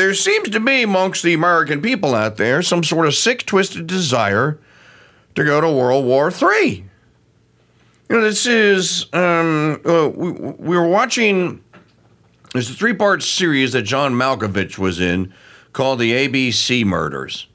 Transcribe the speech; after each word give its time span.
there 0.00 0.14
seems 0.14 0.48
to 0.48 0.60
be 0.60 0.82
amongst 0.82 1.22
the 1.22 1.34
American 1.34 1.82
people 1.82 2.14
out 2.14 2.38
there 2.38 2.62
some 2.62 2.82
sort 2.82 3.06
of 3.06 3.14
sick, 3.14 3.44
twisted 3.44 3.86
desire 3.86 4.58
to 5.34 5.44
go 5.44 5.60
to 5.60 5.70
World 5.70 6.06
War 6.06 6.30
III. 6.32 6.86
You 8.08 8.16
know, 8.16 8.22
this 8.22 8.46
is, 8.46 9.12
um, 9.12 9.78
uh, 9.84 10.08
we, 10.08 10.30
we 10.32 10.78
were 10.78 10.88
watching, 10.88 11.62
there's 12.54 12.70
a 12.70 12.74
three 12.74 12.94
part 12.94 13.22
series 13.22 13.74
that 13.74 13.82
John 13.82 14.14
Malkovich 14.14 14.78
was 14.78 15.00
in 15.00 15.34
called 15.74 15.98
The 15.98 16.12
ABC 16.12 16.82
Murders. 16.86 17.46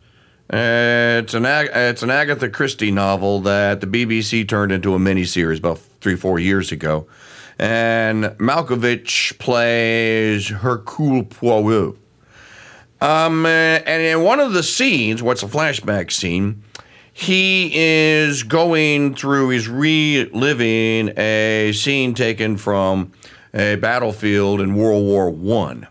Uh, 0.53 1.23
it's, 1.23 1.33
an, 1.33 1.45
it's 1.47 2.03
an 2.03 2.11
Agatha 2.11 2.47
Christie 2.47 2.91
novel 2.91 3.39
that 3.41 3.81
the 3.81 3.87
BBC 3.87 4.47
turned 4.47 4.71
into 4.71 4.93
a 4.93 4.99
miniseries 4.99 5.57
about 5.57 5.79
three, 5.99 6.15
four 6.15 6.37
years 6.37 6.71
ago. 6.71 7.07
And 7.57 8.25
Malkovich 8.37 9.35
plays 9.39 10.49
Hercule 10.49 11.23
Poirot. 11.23 11.97
Um, 13.05 13.45
uh, 13.45 13.49
and 13.49 14.01
in 14.01 14.23
one 14.23 14.39
of 14.39 14.53
the 14.53 14.63
scenes, 14.63 15.21
what's 15.21 15.43
a 15.43 15.47
flashback 15.47 16.11
scene, 16.11 16.63
he 17.13 17.71
is 17.75 18.41
going 18.41 19.13
through, 19.13 19.49
he's 19.51 19.69
reliving 19.69 21.13
a 21.15 21.71
scene 21.71 22.15
taken 22.15 22.57
from 22.57 23.11
a 23.53 23.75
battlefield 23.75 24.59
in 24.59 24.73
World 24.73 25.05
War 25.05 25.29
One. 25.29 25.87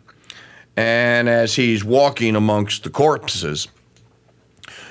And 0.76 1.28
as 1.28 1.54
he's 1.54 1.84
walking 1.84 2.34
amongst 2.34 2.82
the 2.82 2.90
corpses, 2.90 3.68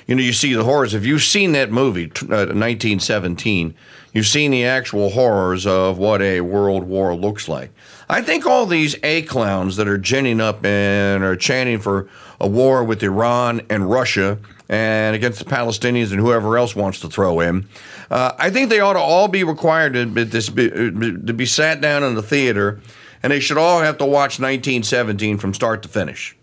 you 0.08 0.16
know, 0.16 0.22
you 0.22 0.34
see 0.34 0.54
the 0.54 0.64
horrors. 0.64 0.94
If 0.94 1.06
you've 1.06 1.24
seen 1.24 1.54
that 1.54 1.72
movie, 1.72 2.06
uh, 2.06 2.52
1917, 2.52 3.74
you've 4.14 4.28
seen 4.28 4.52
the 4.52 4.66
actual 4.66 5.10
horrors 5.10 5.66
of 5.66 5.98
what 5.98 6.22
a 6.22 6.42
world 6.42 6.84
war 6.84 7.16
looks 7.16 7.48
like. 7.48 7.72
I 8.10 8.22
think 8.22 8.46
all 8.46 8.66
these 8.66 8.96
A 9.04 9.22
clowns 9.24 9.78
that 9.78 9.88
are 9.88 9.98
ginning 9.98 10.42
up 10.42 10.66
and 10.66 11.24
are 11.24 11.36
chanting 11.36 11.80
for 11.80 12.10
a 12.40 12.48
war 12.48 12.84
with 12.84 13.02
Iran 13.02 13.62
and 13.70 13.90
Russia 13.90 14.40
and 14.70 15.16
against 15.16 15.40
the 15.40 15.46
Palestinians 15.46 16.12
and 16.12 16.20
whoever 16.20 16.58
else 16.58 16.76
wants 16.76 17.00
to 17.02 17.10
throw 17.10 17.40
in, 17.40 17.68
uh, 18.12 18.34
I 18.38 18.50
think 18.50 18.70
they 18.70 18.80
ought 18.80 18.94
to 18.94 19.00
all 19.00 19.28
be 19.28 19.44
required 19.44 19.94
to 19.94 20.06
be, 20.06 20.26
to 20.26 21.34
be 21.34 21.46
sat 21.46 21.82
down 21.82 22.04
in 22.04 22.16
the 22.16 22.24
theater 22.24 22.82
and 23.22 23.32
they 23.32 23.40
should 23.40 23.58
all 23.58 23.80
have 23.80 23.98
to 24.00 24.06
watch 24.06 24.40
1917 24.40 25.38
from 25.38 25.54
start 25.54 25.82
to 25.84 25.90
finish. 25.90 26.36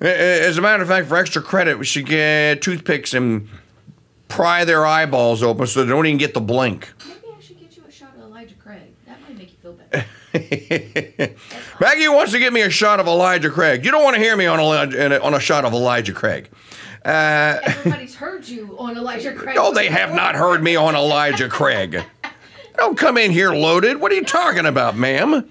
As 0.00 0.58
a 0.58 0.60
matter 0.62 0.82
of 0.82 0.88
fact, 0.88 1.08
for 1.08 1.16
extra 1.16 1.40
credit, 1.42 1.78
we 1.78 1.84
should 1.84 2.06
get 2.06 2.60
toothpicks 2.62 3.14
and 3.14 3.48
pry 4.28 4.64
their 4.64 4.84
eyeballs 4.84 5.42
open 5.42 5.66
so 5.66 5.84
they 5.84 5.90
don't 5.90 6.06
even 6.06 6.18
get 6.18 6.34
the 6.34 6.40
blink. 6.40 6.92
Maybe 7.06 7.20
I 7.36 7.40
should 7.40 7.60
get 7.60 7.76
you 7.76 7.82
a 7.88 7.92
shot 7.92 8.10
of 8.16 8.22
Elijah 8.22 8.54
Craig. 8.56 8.80
That 9.06 9.20
might 9.22 9.38
make 9.38 9.50
you 9.52 9.56
feel 9.62 9.72
better. 9.72 10.04
Maggie 11.80 12.08
wants 12.08 12.32
to 12.32 12.38
give 12.38 12.52
me 12.52 12.62
a 12.62 12.70
shot 12.70 12.98
of 13.00 13.06
Elijah 13.06 13.50
Craig. 13.50 13.84
You 13.84 13.90
don't 13.92 14.02
want 14.02 14.16
to 14.16 14.22
hear 14.22 14.36
me 14.36 14.46
on 14.46 14.58
a, 14.58 15.18
on 15.20 15.34
a 15.34 15.40
shot 15.40 15.64
of 15.64 15.72
Elijah 15.72 16.12
Craig. 16.12 16.50
Uh, 17.04 17.60
Everybody's 17.62 18.14
heard 18.16 18.48
you 18.48 18.74
on 18.78 18.96
Elijah 18.96 19.32
Craig. 19.36 19.54
no, 19.56 19.72
they 19.72 19.88
have 19.88 20.12
not 20.14 20.34
heard 20.34 20.62
me 20.62 20.74
on 20.74 20.94
Elijah 20.96 21.48
Craig. 21.48 22.02
Don't 22.76 22.98
come 22.98 23.16
in 23.18 23.30
here 23.30 23.52
loaded. 23.52 24.00
What 24.00 24.10
are 24.10 24.16
you 24.16 24.24
talking 24.24 24.66
about, 24.66 24.96
ma'am? 24.96 25.48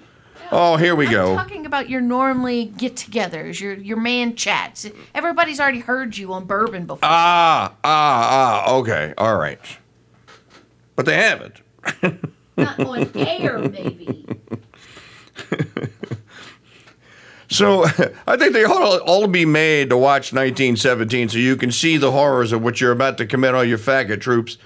Oh, 0.56 0.78
here 0.78 0.96
we 0.96 1.08
I'm 1.08 1.12
go. 1.12 1.36
talking 1.36 1.66
about 1.66 1.90
your 1.90 2.02
normally 2.02 2.66
get-togethers, 2.66 3.60
your 3.60 3.74
your 3.74 3.98
man 3.98 4.36
chats. 4.36 4.88
Everybody's 5.16 5.60
already 5.60 5.80
heard 5.80 6.16
you 6.16 6.32
on 6.34 6.46
bourbon 6.46 6.86
before. 6.86 7.00
Ah, 7.04 7.74
ah, 7.84 8.66
ah. 8.68 8.74
Okay, 8.76 9.14
all 9.18 9.36
right. 9.38 9.60
But 10.96 11.08
they 11.08 11.16
haven't. 11.16 11.62
Not 12.58 12.80
on 12.80 13.10
air, 13.16 13.58
maybe. 13.58 14.28
So 17.50 17.84
I 18.28 18.36
think 18.36 18.54
they 18.54 18.64
ought 18.64 18.98
to 18.98 19.04
all 19.04 19.28
be 19.28 19.46
made 19.46 19.90
to 19.92 19.98
watch 19.98 20.34
1917 20.34 21.30
so 21.30 21.38
you 21.38 21.56
can 21.56 21.72
see 21.72 21.98
the 21.98 22.12
horrors 22.12 22.52
of 22.52 22.64
what 22.64 22.82
you're 22.82 22.92
about 22.92 23.20
to 23.20 23.28
commit 23.28 23.54
on 23.54 23.70
your 23.70 23.78
faggot 23.78 24.22
troops 24.22 24.58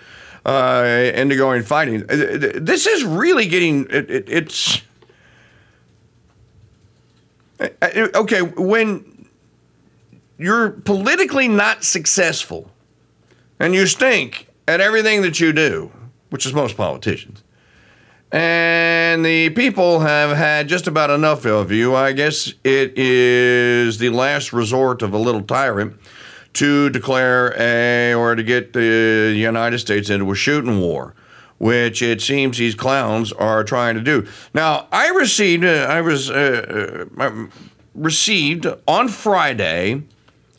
uh, 0.45 1.11
into 1.13 1.35
going 1.35 1.63
fighting. 1.63 2.05
This 2.07 2.87
is 2.87 3.03
really 3.03 3.47
getting, 3.47 3.87
it, 3.89 4.09
it, 4.09 4.29
it's. 4.29 4.81
Okay, 7.59 8.41
when 8.41 9.27
you're 10.37 10.69
politically 10.69 11.47
not 11.47 11.83
successful 11.83 12.71
and 13.59 13.73
you 13.73 13.87
stink 13.87 14.47
at 14.67 14.81
everything 14.81 15.21
that 15.23 15.39
you 15.39 15.53
do, 15.53 15.91
which 16.29 16.45
is 16.45 16.53
most 16.53 16.77
politicians, 16.77 17.43
and 18.31 19.25
the 19.25 19.49
people 19.51 20.01
have 20.01 20.35
had 20.35 20.67
just 20.67 20.85
about 20.85 21.09
enough 21.09 21.45
of 21.45 21.71
you. 21.71 21.95
I 21.95 22.11
guess 22.11 22.53
it 22.63 22.97
is 22.97 23.97
the 23.99 24.09
last 24.09 24.51
resort 24.51 25.01
of 25.01 25.13
a 25.13 25.17
little 25.17 25.41
tyrant 25.41 25.99
to 26.53 26.89
declare 26.89 27.55
a 27.57 28.13
or 28.13 28.35
to 28.35 28.43
get 28.43 28.73
the 28.73 29.33
United 29.35 29.79
States 29.79 30.09
into 30.09 30.29
a 30.31 30.35
shooting 30.35 30.79
war, 30.81 31.15
which 31.57 32.01
it 32.01 32.21
seems 32.21 32.57
these 32.57 32.75
clowns 32.75 33.31
are 33.33 33.63
trying 33.63 33.95
to 33.95 34.01
do. 34.01 34.27
Now, 34.53 34.87
I 34.91 35.09
received, 35.09 35.65
uh, 35.65 35.87
I 35.89 36.01
was 36.01 36.29
uh, 36.29 37.05
uh, 37.17 37.47
received 37.95 38.67
on 38.87 39.07
Friday 39.07 40.03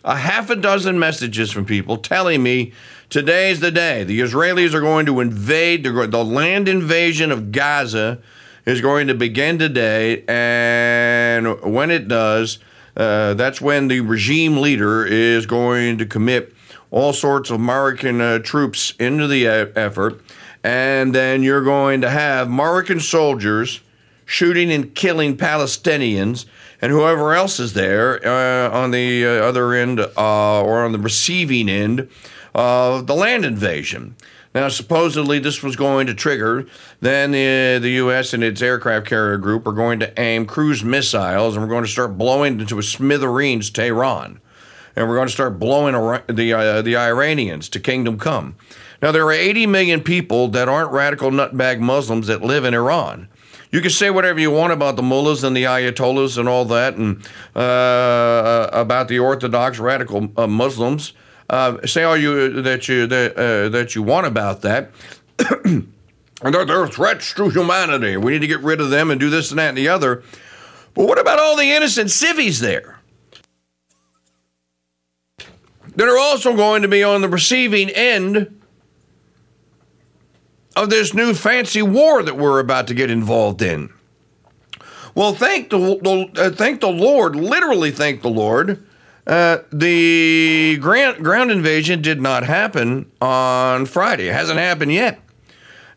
a 0.05 0.17
half 0.17 0.51
a 0.51 0.57
dozen 0.57 0.99
messages 0.99 1.51
from 1.51 1.65
people 1.65 1.99
telling 1.99 2.43
me 2.43 2.73
today's 3.11 3.61
the 3.61 3.71
day. 3.71 4.05
The 4.05 4.21
Israelis 4.21 4.75
are 4.75 4.81
going 4.81 5.07
to 5.07 5.21
invade, 5.21 5.85
the, 5.85 6.07
the 6.07 6.25
land 6.25 6.69
invasion 6.69 7.31
of 7.31 7.53
Gaza 7.53 8.21
is 8.65 8.81
going 8.81 9.07
to 9.09 9.15
begin 9.15 9.59
today. 9.59 10.25
And 10.27 11.61
when 11.63 11.91
it 11.91 12.09
does, 12.09 12.59
uh, 12.97 13.35
that's 13.35 13.61
when 13.61 13.89
the 13.89 14.01
regime 14.01 14.59
leader 14.59 15.07
is 15.07 15.47
going 15.47 15.99
to 15.99 16.07
commit 16.07 16.55
all 16.91 17.13
sorts 17.13 17.51
of 17.51 17.57
American 17.57 18.21
uh, 18.21 18.39
troops 18.39 18.95
into 18.99 19.27
the 19.27 19.47
effort. 19.47 20.21
And 20.65 21.15
then 21.15 21.43
you're 21.43 21.65
going 21.65 22.01
to 22.01 22.11
have 22.11 22.49
Moroccan 22.49 23.01
soldiers 23.01 23.81
shooting 24.27 24.71
and 24.71 24.95
killing 24.95 25.37
Palestinians 25.37 26.45
and 26.81 26.93
whoever 26.93 27.33
else 27.33 27.59
is 27.59 27.73
there 27.73 28.25
uh, 28.27 28.71
on 28.71 28.91
the 28.91 29.25
uh, 29.25 29.31
other 29.31 29.73
end 29.73 30.01
uh, 30.01 30.63
or 30.63 30.85
on 30.85 30.93
the 30.93 30.99
receiving 30.99 31.69
end 31.69 32.09
of 32.55 33.07
the 33.07 33.15
land 33.15 33.45
invasion. 33.45 34.15
Now, 34.55 34.69
supposedly, 34.69 35.39
this 35.39 35.63
was 35.63 35.77
going 35.77 36.07
to 36.07 36.15
trigger. 36.15 36.67
Then 37.01 37.33
the, 37.33 37.79
the 37.81 37.91
U.S. 37.91 38.33
and 38.33 38.43
its 38.43 38.63
aircraft 38.63 39.07
carrier 39.07 39.37
group 39.37 39.67
are 39.67 39.73
going 39.73 40.01
to 40.01 40.21
aim 40.21 40.47
cruise 40.47 40.83
missiles, 40.83 41.55
and 41.55 41.63
we're 41.63 41.71
going 41.71 41.85
to 41.85 41.91
start 41.91 42.17
blowing 42.17 42.61
into 42.61 42.79
a 42.79 42.83
smithereens 42.83 43.71
Tehran, 43.71 44.41
and 44.97 45.09
we're 45.09 45.17
going 45.17 45.29
to 45.29 45.33
start 45.33 45.59
blowing 45.59 45.95
the 46.29 46.53
uh, 46.55 46.83
the 46.83 46.97
Iranians 46.97 47.69
to 47.71 47.81
kingdom 47.81 48.19
come. 48.19 48.57
Now, 49.01 49.13
there 49.13 49.25
are 49.25 49.33
80 49.33 49.67
million 49.67 50.01
people 50.03 50.49
that 50.49 50.69
aren't 50.69 50.91
radical 50.91 51.31
nutbag 51.31 51.79
Muslims 51.79 52.27
that 52.27 52.43
live 52.43 52.65
in 52.65 52.75
Iran. 52.75 53.29
You 53.71 53.81
can 53.81 53.91
say 53.91 54.11
whatever 54.11 54.41
you 54.41 54.51
want 54.51 54.73
about 54.73 54.97
the 54.97 55.03
mullahs 55.03 55.45
and 55.45 55.57
the 55.57 55.65
ayatollahs 55.65 56.39
and 56.39 56.49
all 56.49 56.65
that, 56.67 56.97
and 56.97 57.23
uh, 57.55 58.69
about 58.73 59.09
the 59.09 59.19
Orthodox 59.19 59.79
radical 59.79 60.31
uh, 60.37 60.47
Muslims. 60.47 61.13
Uh, 61.51 61.87
say 61.87 62.03
all 62.03 62.17
you 62.17 62.63
that 62.63 62.89
you 62.89 63.07
that, 63.07 63.37
uh, 63.37 63.69
that 63.69 63.95
you 63.95 64.03
want 64.03 64.27
about 64.27 64.63
that. 64.63 64.91
and 65.65 65.93
they're, 66.43 66.65
they're 66.65 66.87
threats 66.89 67.33
to 67.35 67.51
humanity. 67.51 68.17
We 68.17 68.33
need 68.33 68.41
to 68.41 68.47
get 68.47 68.61
rid 68.61 68.81
of 68.81 68.91
them 68.91 69.11
and 69.11 69.21
do 69.21 69.31
this 69.31 69.51
and 69.51 69.59
that 69.59 69.69
and 69.69 69.79
the 69.79 69.89
other. 69.89 70.23
But 70.95 71.07
what 71.07 71.19
about 71.19 71.39
all 71.39 71.57
the 71.57 71.71
innocent 71.71 72.11
civvies 72.11 72.61
there? 72.61 72.99
That 75.95 76.09
are 76.09 76.19
also 76.19 76.57
going 76.57 76.83
to 76.83 76.89
be 76.89 77.03
on 77.03 77.21
the 77.23 77.29
receiving 77.29 77.91
end 77.91 78.58
of 80.83 80.91
this 80.91 81.13
new 81.13 81.35
fancy 81.35 81.83
war 81.83 82.23
that 82.23 82.37
we're 82.37 82.61
about 82.61 82.87
to 82.87 82.95
get 82.95 83.11
involved 83.11 83.63
in. 83.63 83.93
Well, 85.15 85.35
thank 85.35 85.71
the, 85.71 86.31
uh, 86.37 86.51
thank 86.51 86.81
the 86.81 86.89
Lord, 86.89 87.35
literally 87.35 87.91
thank 87.91 88.23
the 88.23 88.31
Lord. 88.31 88.85
Uh, 89.27 89.59
the 89.71 90.79
ground 90.81 91.23
ground 91.23 91.51
invasion 91.51 92.01
did 92.01 92.21
not 92.21 92.45
happen 92.45 93.11
on 93.21 93.85
Friday. 93.85 94.29
It 94.29 94.35
hasn't 94.35 94.59
happened 94.59 94.93
yet. 94.93 95.21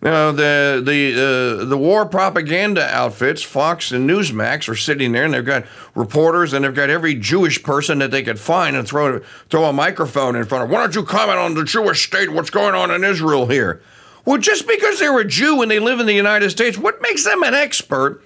Now 0.01 0.31
the 0.31 0.81
the 0.83 1.61
uh, 1.61 1.65
the 1.65 1.77
war 1.77 2.05
propaganda 2.07 2.83
outfits, 2.83 3.43
Fox 3.43 3.91
and 3.91 4.09
Newsmax, 4.09 4.67
are 4.67 4.75
sitting 4.75 5.11
there, 5.11 5.23
and 5.23 5.33
they've 5.33 5.45
got 5.45 5.65
reporters, 5.95 6.51
and 6.51 6.65
they've 6.65 6.73
got 6.73 6.89
every 6.89 7.13
Jewish 7.13 7.61
person 7.61 7.99
that 7.99 8.11
they 8.11 8.23
could 8.23 8.39
find, 8.39 8.75
and 8.75 8.85
throw 8.85 9.19
throw 9.49 9.65
a 9.65 9.71
microphone 9.71 10.35
in 10.35 10.43
front 10.43 10.65
of. 10.65 10.69
Why 10.69 10.81
don't 10.81 10.95
you 10.95 11.03
comment 11.03 11.37
on 11.37 11.53
the 11.53 11.63
Jewish 11.63 12.05
state? 12.07 12.31
What's 12.31 12.49
going 12.49 12.73
on 12.73 12.89
in 12.89 13.03
Israel 13.03 13.45
here? 13.45 13.81
Well, 14.25 14.37
just 14.37 14.67
because 14.67 14.99
they're 14.99 15.17
a 15.19 15.25
Jew 15.25 15.61
and 15.61 15.71
they 15.71 15.79
live 15.79 15.99
in 15.99 16.05
the 16.05 16.13
United 16.13 16.51
States, 16.51 16.77
what 16.77 17.01
makes 17.01 17.23
them 17.23 17.43
an 17.43 17.53
expert 17.53 18.23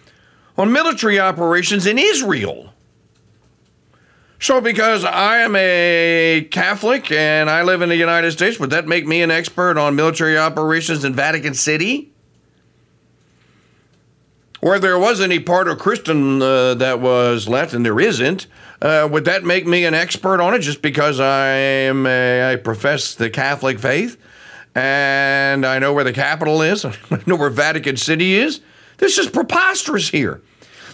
on 0.58 0.72
military 0.72 1.20
operations 1.20 1.88
in 1.88 1.98
Israel? 1.98 2.72
So, 4.40 4.60
because 4.60 5.06
I 5.06 5.38
am 5.38 5.56
a 5.56 6.48
Catholic 6.52 7.12
and 7.12 7.50
I 7.50 7.64
live 7.64 7.82
in 7.82 7.90
the 7.90 7.96
United 7.96 8.32
States, 8.32 8.60
would 8.60 8.70
that 8.72 8.88
make 8.88 9.08
me 9.08 9.22
an 9.22 9.32
expert 9.32 9.78
on 9.78 9.96
military 9.96 10.38
operations 10.38 11.06
in 11.06 11.14
Vatican 11.14 11.54
City? 11.54 12.12
where 14.66 14.80
there 14.80 14.98
was 14.98 15.22
any 15.22 15.38
part 15.38 15.68
of 15.68 15.78
Christian 15.78 16.42
uh, 16.42 16.74
that 16.74 17.00
was 17.00 17.48
left, 17.48 17.74
and 17.74 17.86
there 17.86 18.00
isn't, 18.00 18.48
uh, 18.82 19.08
would 19.12 19.24
that 19.26 19.44
make 19.44 19.68
me 19.68 19.86
an 19.86 19.94
expert 19.94 20.42
on 20.42 20.56
it 20.56 20.60
just 20.60 20.82
because 20.82 21.20
I 21.20 21.50
am 21.50 22.08
a, 22.08 22.52
I 22.52 22.56
profess 22.56 23.14
the 23.14 23.30
Catholic 23.30 23.78
faith 23.78 24.18
and 24.76 25.66
I 25.66 25.80
know 25.80 25.94
where 25.94 26.04
the 26.04 26.14
capital 26.14 26.62
is, 26.62 26.86
I 26.86 26.94
know 27.26 27.38
where 27.38 27.50
Vatican 27.50 27.98
City 27.98 28.36
is? 28.36 28.62
This 28.98 29.18
is 29.18 29.28
preposterous 29.28 30.10
here. 30.10 30.42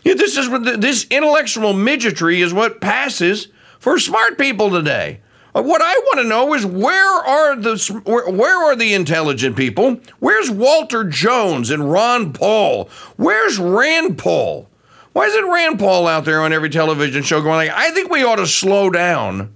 This 0.03 0.37
is 0.37 0.49
this 0.79 1.05
intellectual 1.11 1.73
midgetry 1.73 2.39
is 2.39 2.53
what 2.53 2.81
passes 2.81 3.49
for 3.79 3.99
smart 3.99 4.37
people 4.37 4.71
today. 4.71 5.21
Uh, 5.53 5.61
what 5.61 5.81
I 5.81 5.93
want 5.93 6.19
to 6.21 6.27
know 6.27 6.53
is 6.53 6.65
where 6.65 7.19
are 7.19 7.55
the 7.55 8.01
where 8.05 8.57
are 8.65 8.75
the 8.75 8.93
intelligent 8.93 9.55
people? 9.55 9.99
Where's 10.19 10.49
Walter 10.49 11.03
Jones 11.03 11.69
and 11.69 11.91
Ron 11.91 12.33
Paul? 12.33 12.89
Where's 13.17 13.59
Rand 13.59 14.17
Paul? 14.17 14.69
Why 15.13 15.25
isn't 15.25 15.51
Rand 15.51 15.77
Paul 15.77 16.07
out 16.07 16.23
there 16.23 16.41
on 16.41 16.53
every 16.53 16.69
television 16.69 17.21
show 17.21 17.41
going 17.41 17.67
like, 17.67 17.71
I 17.71 17.91
think 17.91 18.09
we 18.09 18.23
ought 18.23 18.37
to 18.37 18.47
slow 18.47 18.89
down. 18.89 19.53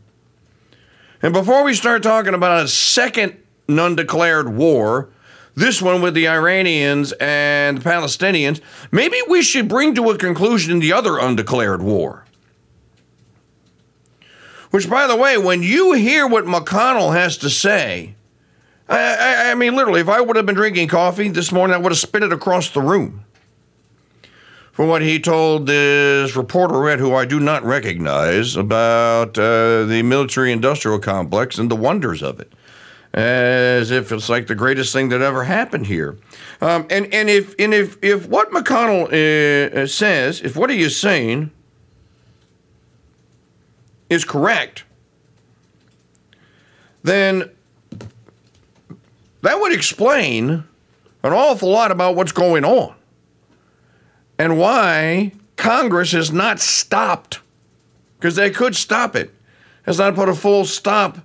And 1.22 1.34
before 1.34 1.64
we 1.64 1.74
start 1.74 2.04
talking 2.04 2.34
about 2.34 2.66
a 2.66 2.68
second 2.68 3.38
non-declared 3.68 4.50
war, 4.50 5.10
this 5.56 5.82
one 5.82 6.02
with 6.02 6.14
the 6.14 6.28
Iranians 6.28 7.14
and 7.14 7.78
the 7.78 7.90
Palestinians, 7.90 8.60
maybe 8.92 9.18
we 9.28 9.42
should 9.42 9.68
bring 9.68 9.96
to 9.96 10.10
a 10.10 10.18
conclusion 10.18 10.80
the 10.80 10.94
other 10.94 11.18
undeclared 11.18 11.82
war. 11.82 12.26
Which, 14.72 14.90
by 14.90 15.08
the 15.08 15.16
way, 15.16 15.38
when 15.38 15.64
you 15.64 15.94
hear 15.94 16.28
what 16.28 16.44
McConnell 16.44 17.14
has 17.14 17.38
to 17.38 17.50
say, 17.50 18.16
I, 18.90 18.98
I, 18.98 19.52
I 19.52 19.56
mean, 19.56 19.76
literally, 19.76 20.02
if 20.02 20.10
I 20.10 20.20
would 20.20 20.36
have 20.36 20.46
been 20.46 20.56
drinking 20.56 20.90
coffee 20.90 21.30
this 21.30 21.52
morning, 21.52 21.74
I 21.74 21.78
would 21.78 21.92
have 21.92 22.00
spit 22.00 22.24
it 22.24 22.34
across 22.34 22.70
the 22.70 22.82
room. 22.82 23.24
For 24.74 24.86
what 24.86 25.02
he 25.02 25.22
told 25.22 25.68
this 25.68 26.34
reporterette, 26.34 27.00
who 27.00 27.16
I 27.16 27.24
do 27.24 27.40
not 27.40 27.64
recognize, 27.64 28.58
about 28.58 29.38
uh, 29.38 29.86
the 29.86 30.04
military 30.04 30.52
industrial 30.52 31.00
complex 31.00 31.58
and 31.58 31.72
the 31.72 31.78
wonders 31.78 32.22
of 32.22 32.42
it 32.42 32.52
as 33.16 33.92
if 33.92 34.12
it's 34.12 34.28
like 34.28 34.48
the 34.48 34.56
greatest 34.56 34.92
thing 34.92 35.08
that 35.10 35.22
ever 35.22 35.46
happened 35.46 35.88
here. 35.88 36.18
Um, 36.60 36.86
and 36.90 37.12
and 37.14 37.30
if 37.30 37.56
and 37.58 37.74
if 37.74 37.98
if 38.04 38.28
what 38.28 38.52
McConnell 38.52 39.08
uh, 39.08 39.88
says, 39.88 40.42
if 40.42 40.58
what 40.58 40.70
he 40.70 40.82
is 40.82 41.00
saying 41.00 41.52
is 44.10 44.26
correct, 44.26 44.84
then 47.04 47.50
that 49.42 49.62
would 49.62 49.72
explain 49.72 50.66
an 51.24 51.34
awful 51.34 51.70
lot 51.70 51.92
about 51.92 52.16
what's 52.16 52.34
going 52.34 52.66
on 52.66 52.96
and 54.38 54.60
why 54.60 55.32
Congress 55.56 56.12
has 56.12 56.34
not 56.34 56.60
stopped 56.60 57.40
because 58.20 58.36
they 58.36 58.50
could 58.50 58.76
stop 58.76 59.16
it. 59.16 59.32
Has 59.84 60.00
not 60.00 60.16
put 60.16 60.28
a 60.28 60.36
full 60.36 60.66
stop 60.66 61.20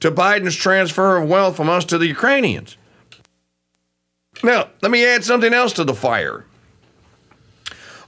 to 0.00 0.10
Biden's 0.10 0.56
transfer 0.56 1.16
of 1.16 1.28
wealth 1.28 1.56
from 1.56 1.68
us 1.68 1.84
to 1.86 1.98
the 1.98 2.06
Ukrainians. 2.06 2.76
Now, 4.42 4.68
let 4.82 4.90
me 4.90 5.04
add 5.04 5.24
something 5.24 5.52
else 5.52 5.72
to 5.74 5.84
the 5.84 5.94
fire. 5.94 6.44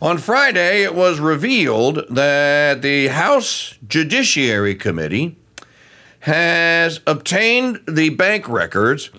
On 0.00 0.16
Friday, 0.16 0.82
it 0.82 0.94
was 0.94 1.20
revealed 1.20 2.06
that 2.08 2.80
the 2.80 3.08
House 3.08 3.74
Judiciary 3.86 4.74
Committee 4.74 5.36
has 6.20 7.00
obtained 7.06 7.80
the 7.86 8.10
bank 8.10 8.48
records 8.48 9.10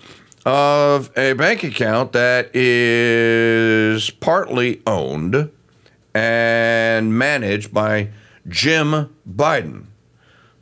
of 0.44 1.16
a 1.16 1.34
bank 1.34 1.62
account 1.62 2.12
that 2.12 2.50
is 2.54 4.10
partly 4.10 4.82
owned 4.86 5.50
and 6.14 7.16
managed 7.16 7.72
by 7.72 8.10
Jim 8.48 9.14
Biden. 9.28 9.86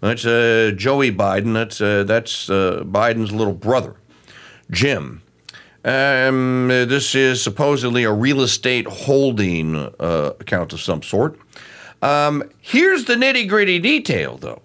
That's 0.00 0.25
uh, 0.25 0.73
Joey 0.75 1.12
Biden. 1.12 1.52
That's 1.52 1.81
uh, 1.81 2.05
that's 2.05 2.49
uh, 2.49 2.82
Biden's 2.85 3.32
little 3.32 3.52
brother, 3.52 3.97
Jim. 4.70 5.23
Um, 5.85 6.69
this 6.69 7.14
is 7.14 7.43
supposedly 7.43 8.05
a 8.05 8.12
real 8.12 8.43
estate 8.43 8.87
holding 8.87 9.76
uh, 9.76 10.32
account 10.41 10.73
of 10.73 10.81
some 10.81 11.02
sort. 11.02 11.38
Um, 12.02 12.50
here's 12.61 13.05
the 13.05 13.14
nitty 13.14 13.49
gritty 13.49 13.79
detail, 13.79 14.37
though. 14.37 14.62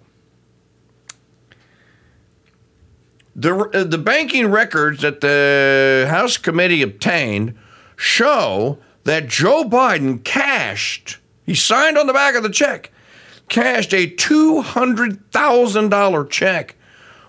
The, 3.34 3.54
uh, 3.54 3.84
the 3.84 3.98
banking 3.98 4.50
records 4.50 5.02
that 5.02 5.20
the 5.20 6.06
House 6.08 6.38
committee 6.38 6.80
obtained 6.80 7.54
show 7.94 8.78
that 9.04 9.28
Joe 9.28 9.64
Biden 9.64 10.24
cashed, 10.24 11.18
he 11.44 11.54
signed 11.54 11.98
on 11.98 12.06
the 12.06 12.14
back 12.14 12.34
of 12.34 12.42
the 12.42 12.50
check 12.50 12.90
cashed 13.48 13.94
a 13.94 14.08
$200,000 14.08 16.30
check 16.30 16.74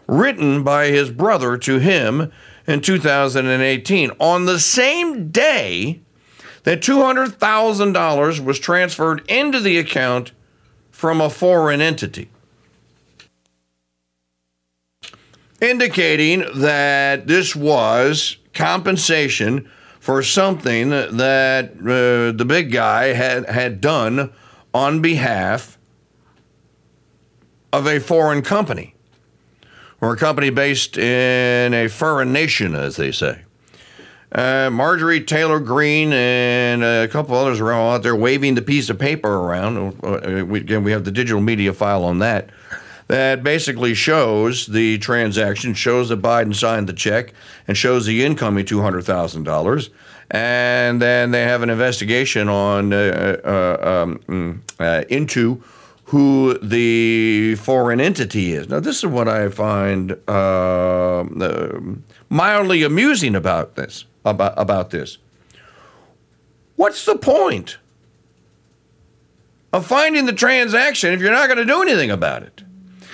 written 0.07 0.63
by 0.63 0.87
his 0.87 1.11
brother 1.11 1.57
to 1.57 1.79
him 1.79 2.31
in 2.65 2.79
2018 2.81 4.11
on 4.19 4.45
the 4.45 4.59
same 4.59 5.29
day 5.29 5.99
that 6.63 6.81
$200,000 6.81 8.39
was 8.39 8.59
transferred 8.59 9.21
into 9.29 9.59
the 9.59 9.77
account 9.77 10.31
from 10.91 11.21
a 11.21 11.29
foreign 11.29 11.81
entity. 11.81 12.29
Indicating 15.61 16.45
that 16.55 17.27
this 17.27 17.55
was 17.55 18.37
compensation 18.53 19.69
for 19.99 20.23
something 20.23 20.89
that 20.89 21.71
uh, 21.79 22.31
the 22.37 22.45
big 22.45 22.71
guy 22.71 23.13
had, 23.13 23.49
had 23.49 23.81
done 23.81 24.31
on 24.73 25.01
behalf 25.01 25.76
of 27.73 27.87
a 27.87 27.99
foreign 27.99 28.41
company 28.41 28.95
or 30.01 30.13
a 30.13 30.17
company 30.17 30.49
based 30.49 30.97
in 30.97 31.73
a 31.73 31.87
foreign 31.87 32.31
nation, 32.31 32.75
as 32.75 32.95
they 32.95 33.11
say. 33.11 33.41
Uh, 34.31 34.69
Marjorie 34.69 35.23
Taylor 35.23 35.59
Greene 35.59 36.11
and 36.11 36.83
a 36.83 37.07
couple 37.07 37.35
others 37.35 37.61
are 37.61 37.71
all 37.71 37.93
out 37.93 38.03
there 38.03 38.15
waving 38.15 38.55
the 38.55 38.61
piece 38.61 38.89
of 38.89 38.99
paper 38.99 39.33
around. 39.33 39.95
Uh, 40.03 40.45
we, 40.45 40.59
again, 40.59 40.83
we 40.83 40.91
have 40.91 41.05
the 41.05 41.11
digital 41.11 41.41
media 41.41 41.73
file 41.73 42.03
on 42.03 42.19
that. 42.19 42.49
That 43.07 43.41
basically 43.41 43.93
shows 43.93 44.67
the 44.67 44.97
transaction, 44.97 45.73
shows 45.73 46.09
that 46.09 46.21
Biden 46.21 46.53
signed 46.53 46.87
the 46.89 46.93
check, 46.93 47.33
and 47.65 47.77
shows 47.77 48.05
the 48.05 48.25
incoming 48.25 48.65
two 48.65 48.81
hundred 48.81 49.03
thousand 49.05 49.43
dollars. 49.43 49.89
And 50.29 51.01
then 51.01 51.31
they 51.31 51.43
have 51.43 51.63
an 51.63 51.69
investigation 51.69 52.49
on 52.49 52.91
uh, 52.91 53.37
uh 53.45 54.03
um, 54.03 54.19
mm, 54.27 54.59
uh, 54.77 55.05
into 55.07 55.63
who 56.07 56.57
the 56.59 57.55
foreign 57.55 57.99
entity 57.99 58.53
is. 58.53 58.69
Now, 58.69 58.79
this 58.79 58.97
is 58.97 59.05
what 59.05 59.27
I 59.27 59.49
find 59.49 60.17
uh, 60.27 61.21
uh, 61.21 61.79
mildly 62.29 62.83
amusing 62.83 63.35
about 63.35 63.75
this. 63.75 64.05
About, 64.23 64.53
about 64.57 64.89
this. 64.89 65.17
What's 66.75 67.05
the 67.05 67.17
point 67.17 67.77
of 69.73 69.85
finding 69.85 70.25
the 70.25 70.33
transaction 70.33 71.13
if 71.13 71.19
you're 71.19 71.31
not 71.31 71.47
going 71.47 71.57
to 71.57 71.65
do 71.65 71.81
anything 71.81 72.11
about 72.11 72.43
it? 72.43 72.63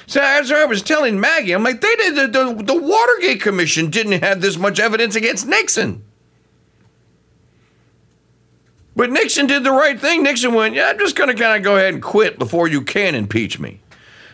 So 0.05 0.21
as 0.21 0.51
I 0.51 0.65
was 0.65 0.81
telling 0.81 1.19
Maggie, 1.19 1.53
I'm 1.53 1.63
like, 1.63 1.81
they 1.81 1.95
did 1.95 2.15
the, 2.15 2.27
the, 2.27 2.63
the 2.63 2.79
Watergate 2.79 3.41
Commission 3.41 3.89
didn't 3.89 4.23
have 4.23 4.41
this 4.41 4.57
much 4.57 4.79
evidence 4.79 5.15
against 5.15 5.47
Nixon. 5.47 6.03
But 8.95 9.11
Nixon 9.11 9.47
did 9.47 9.63
the 9.63 9.71
right 9.71 9.99
thing. 9.99 10.23
Nixon 10.23 10.53
went, 10.53 10.75
yeah, 10.75 10.89
I'm 10.89 10.99
just 10.99 11.15
going 11.15 11.35
to 11.35 11.41
kind 11.41 11.57
of 11.57 11.63
go 11.63 11.75
ahead 11.77 11.93
and 11.93 12.03
quit 12.03 12.37
before 12.37 12.67
you 12.67 12.81
can 12.81 13.15
impeach 13.15 13.59
me. 13.59 13.81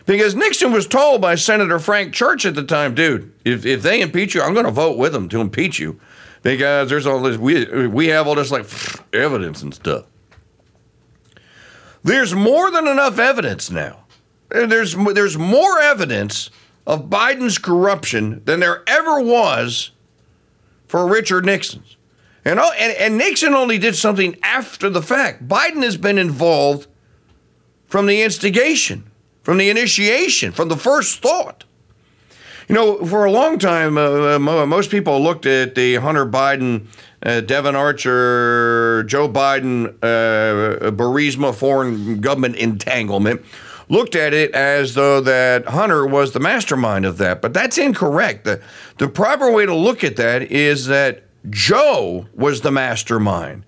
Because 0.06 0.34
Nixon 0.34 0.72
was 0.72 0.86
told 0.86 1.20
by 1.20 1.34
Senator 1.34 1.78
Frank 1.78 2.12
Church 2.12 2.44
at 2.44 2.54
the 2.54 2.64
time, 2.64 2.94
dude, 2.94 3.32
if, 3.44 3.64
if 3.64 3.82
they 3.82 4.00
impeach 4.00 4.34
you, 4.34 4.42
I'm 4.42 4.54
going 4.54 4.66
to 4.66 4.72
vote 4.72 4.98
with 4.98 5.12
them 5.12 5.28
to 5.30 5.40
impeach 5.40 5.78
you. 5.78 6.00
Because 6.42 6.88
there's 6.88 7.06
all 7.06 7.20
this, 7.20 7.36
we, 7.36 7.86
we 7.86 8.08
have 8.08 8.26
all 8.26 8.34
this 8.34 8.50
like 8.50 8.66
evidence 9.14 9.62
and 9.62 9.74
stuff. 9.74 10.06
There's 12.02 12.34
more 12.34 12.70
than 12.70 12.86
enough 12.86 13.18
evidence 13.18 13.70
now. 13.70 14.04
There's, 14.48 14.94
there's 14.94 15.36
more 15.38 15.78
evidence 15.80 16.50
of 16.86 17.10
Biden's 17.10 17.58
corruption 17.58 18.42
than 18.46 18.60
there 18.60 18.82
ever 18.86 19.20
was 19.20 19.92
for 20.88 21.06
Richard 21.06 21.44
Nixon's. 21.44 21.96
And, 22.44 22.58
and, 22.58 22.92
and 22.96 23.18
Nixon 23.18 23.54
only 23.54 23.78
did 23.78 23.96
something 23.96 24.36
after 24.42 24.88
the 24.88 25.02
fact. 25.02 25.46
Biden 25.46 25.82
has 25.82 25.96
been 25.96 26.18
involved 26.18 26.86
from 27.86 28.06
the 28.06 28.22
instigation, 28.22 29.10
from 29.42 29.58
the 29.58 29.68
initiation, 29.68 30.52
from 30.52 30.68
the 30.68 30.76
first 30.76 31.20
thought. 31.20 31.64
You 32.68 32.76
know, 32.76 33.04
for 33.04 33.24
a 33.24 33.32
long 33.32 33.58
time, 33.58 33.98
uh, 33.98 34.38
most 34.38 34.90
people 34.92 35.20
looked 35.20 35.44
at 35.44 35.74
the 35.74 35.96
Hunter 35.96 36.24
Biden, 36.24 36.86
uh, 37.20 37.40
Devon 37.40 37.74
Archer, 37.74 39.02
Joe 39.08 39.28
Biden, 39.28 39.88
uh, 40.02 40.90
Burisma 40.92 41.52
foreign 41.52 42.20
government 42.20 42.54
entanglement, 42.54 43.44
looked 43.88 44.14
at 44.14 44.32
it 44.32 44.52
as 44.52 44.94
though 44.94 45.20
that 45.20 45.66
Hunter 45.66 46.06
was 46.06 46.30
the 46.30 46.38
mastermind 46.38 47.04
of 47.04 47.18
that. 47.18 47.42
But 47.42 47.52
that's 47.52 47.76
incorrect. 47.76 48.44
The, 48.44 48.62
the 48.98 49.08
proper 49.08 49.50
way 49.50 49.66
to 49.66 49.74
look 49.74 50.04
at 50.04 50.14
that 50.16 50.42
is 50.42 50.86
that 50.86 51.24
Joe 51.48 52.26
was 52.34 52.60
the 52.60 52.70
mastermind. 52.70 53.64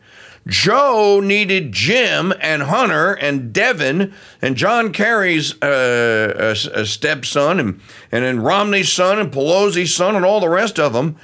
Joe 0.47 1.21
needed 1.23 1.73
Jim 1.73 2.35
and 2.41 2.64
Hunter 2.64 3.12
and 3.12 3.52
Devon 3.52 4.12
and 4.41 4.57
John 4.57 4.93
Kerry's 4.93 5.55
uh, 5.62 6.55
a, 6.75 6.81
a 6.81 6.87
stepson 6.87 7.61
and, 7.61 7.81
and 8.11 8.25
then 8.25 8.41
Romney's 8.41 8.93
son 8.93 9.21
and 9.21 9.31
Pelosi's 9.31 9.95
son 9.95 10.17
and 10.17 10.25
all 10.25 10.41
the 10.41 10.49
rest 10.49 10.81
of 10.81 10.93
them. 10.93 11.17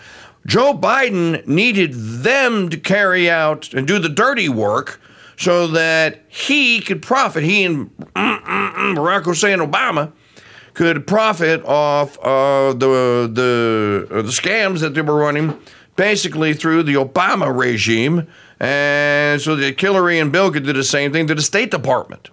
Joe 0.47 0.73
Biden 0.73 1.47
needed 1.47 1.93
them 1.93 2.69
to 2.71 2.78
carry 2.78 3.28
out 3.28 3.75
and 3.75 3.87
do 3.87 3.99
the 3.99 4.09
dirty 4.09 4.49
work 4.49 5.00
so 5.37 5.67
that 5.69 6.23
he 6.28 6.81
could 6.81 7.02
profit. 7.02 7.45
He 7.45 7.64
and 7.64 7.90
mm, 7.97 8.12
mm, 8.14 8.43
mm, 8.45 8.97
Barack 8.97 9.25
Hussein 9.25 9.59
Obama 9.59 10.12
could 10.75 11.07
profit 11.07 11.64
off 11.64 12.19
uh, 12.21 12.73
the 12.73 13.28
the 13.33 14.09
uh, 14.11 14.23
the 14.23 14.31
scams 14.31 14.81
that 14.81 14.95
they 14.95 15.02
were 15.02 15.17
running, 15.17 15.59
basically 15.99 16.55
through 16.55 16.85
the 16.85 16.95
Obama 16.95 17.55
regime, 17.55 18.28
and 18.61 19.40
so 19.40 19.57
that 19.57 19.78
Hillary 19.78 20.21
and 20.21 20.31
Bill 20.31 20.52
could 20.52 20.64
do 20.64 20.73
the 20.73 20.85
same 20.85 21.12
thing 21.12 21.26
to 21.26 21.35
the 21.35 21.43
State 21.43 21.73
Department. 21.73 22.31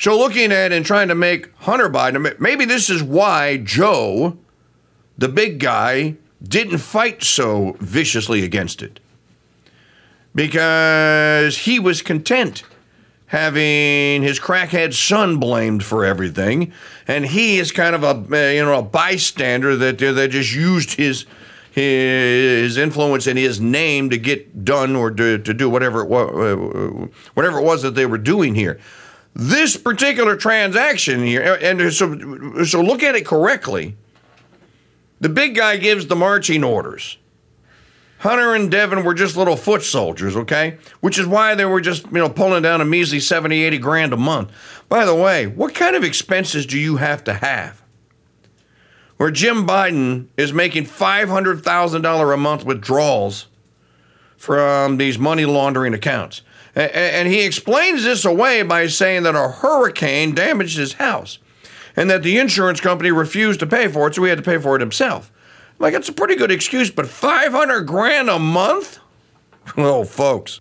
So 0.00 0.18
looking 0.18 0.50
at 0.50 0.72
and 0.72 0.84
trying 0.84 1.06
to 1.06 1.14
make 1.14 1.56
Hunter 1.58 1.88
Biden, 1.88 2.38
maybe 2.40 2.64
this 2.64 2.90
is 2.90 3.00
why 3.00 3.58
Joe, 3.58 4.36
the 5.16 5.28
big 5.28 5.60
guy, 5.60 6.16
didn't 6.42 6.78
fight 6.78 7.22
so 7.22 7.76
viciously 7.78 8.44
against 8.44 8.82
it. 8.82 8.98
Because 10.34 11.58
he 11.58 11.78
was 11.78 12.02
content 12.02 12.64
having 13.26 14.22
his 14.22 14.40
crackhead 14.40 14.94
son 14.94 15.38
blamed 15.38 15.84
for 15.84 16.04
everything, 16.04 16.72
and 17.06 17.24
he 17.24 17.58
is 17.58 17.70
kind 17.70 17.94
of 17.94 18.02
a 18.02 18.54
you 18.54 18.64
know 18.64 18.80
a 18.80 18.82
bystander 18.82 19.76
that 19.76 19.98
that 19.98 20.30
just 20.30 20.52
used 20.52 20.94
his 20.94 21.24
his 21.76 22.78
influence 22.78 23.26
and 23.26 23.38
his 23.38 23.60
name 23.60 24.08
to 24.08 24.16
get 24.16 24.64
done 24.64 24.96
or 24.96 25.10
to, 25.10 25.36
to 25.36 25.52
do 25.52 25.68
whatever 25.68 26.00
it 26.00 26.08
was 26.08 26.30
uh, 26.30 27.06
whatever 27.34 27.58
it 27.58 27.64
was 27.64 27.82
that 27.82 27.94
they 27.94 28.06
were 28.06 28.16
doing 28.16 28.54
here. 28.54 28.80
This 29.34 29.76
particular 29.76 30.36
transaction 30.36 31.22
here, 31.22 31.58
and 31.60 31.92
so 31.92 32.64
so 32.64 32.80
look 32.80 33.02
at 33.02 33.14
it 33.14 33.26
correctly. 33.26 33.94
The 35.20 35.28
big 35.28 35.54
guy 35.54 35.76
gives 35.76 36.06
the 36.06 36.16
marching 36.16 36.64
orders. 36.64 37.18
Hunter 38.20 38.54
and 38.54 38.70
Devon 38.70 39.04
were 39.04 39.12
just 39.12 39.36
little 39.36 39.56
foot 39.56 39.82
soldiers, 39.82 40.34
okay? 40.34 40.78
Which 41.00 41.18
is 41.18 41.26
why 41.26 41.54
they 41.54 41.66
were 41.66 41.82
just, 41.82 42.06
you 42.06 42.12
know, 42.12 42.30
pulling 42.30 42.62
down 42.62 42.80
a 42.80 42.86
measly 42.86 43.20
70, 43.20 43.62
80 43.62 43.78
grand 43.78 44.12
a 44.14 44.16
month. 44.16 44.50
By 44.88 45.04
the 45.04 45.14
way, 45.14 45.46
what 45.46 45.74
kind 45.74 45.94
of 45.94 46.02
expenses 46.02 46.64
do 46.64 46.78
you 46.78 46.96
have 46.96 47.22
to 47.24 47.34
have? 47.34 47.82
Where 49.16 49.30
Jim 49.30 49.66
Biden 49.66 50.26
is 50.36 50.52
making 50.52 50.84
$500,000 50.84 52.34
a 52.34 52.36
month 52.36 52.64
withdrawals 52.64 53.46
from 54.36 54.98
these 54.98 55.18
money 55.18 55.46
laundering 55.46 55.94
accounts. 55.94 56.42
And 56.74 57.26
he 57.26 57.42
explains 57.42 58.04
this 58.04 58.26
away 58.26 58.62
by 58.62 58.86
saying 58.86 59.22
that 59.22 59.34
a 59.34 59.48
hurricane 59.48 60.34
damaged 60.34 60.76
his 60.76 60.94
house 60.94 61.38
and 61.96 62.10
that 62.10 62.22
the 62.22 62.36
insurance 62.36 62.80
company 62.80 63.10
refused 63.10 63.60
to 63.60 63.66
pay 63.66 63.88
for 63.88 64.06
it, 64.06 64.14
so 64.14 64.22
he 64.22 64.28
had 64.28 64.36
to 64.38 64.44
pay 64.44 64.58
for 64.58 64.76
it 64.76 64.80
himself. 64.80 65.32
I'm 65.78 65.84
Like, 65.84 65.94
it's 65.94 66.10
a 66.10 66.12
pretty 66.12 66.36
good 66.36 66.50
excuse, 66.50 66.90
but 66.90 67.06
500 67.08 67.82
grand 67.86 68.28
a 68.28 68.38
month? 68.38 68.98
Oh, 69.76 70.04
folks. 70.04 70.60